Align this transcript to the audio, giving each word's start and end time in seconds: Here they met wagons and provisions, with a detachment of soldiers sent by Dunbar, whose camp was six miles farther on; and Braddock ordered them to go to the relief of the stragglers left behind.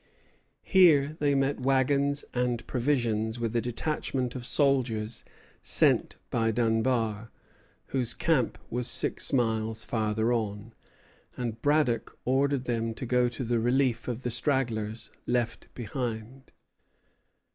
Here 0.63 1.15
they 1.19 1.35
met 1.35 1.59
wagons 1.59 2.25
and 2.33 2.65
provisions, 2.65 3.39
with 3.39 3.55
a 3.55 3.61
detachment 3.61 4.33
of 4.33 4.47
soldiers 4.47 5.23
sent 5.61 6.15
by 6.31 6.49
Dunbar, 6.49 7.29
whose 7.89 8.15
camp 8.15 8.57
was 8.71 8.87
six 8.87 9.31
miles 9.31 9.83
farther 9.85 10.33
on; 10.33 10.73
and 11.37 11.61
Braddock 11.61 12.17
ordered 12.25 12.65
them 12.65 12.95
to 12.95 13.05
go 13.05 13.29
to 13.29 13.43
the 13.43 13.59
relief 13.59 14.07
of 14.07 14.23
the 14.23 14.31
stragglers 14.31 15.11
left 15.27 15.71
behind. 15.75 16.51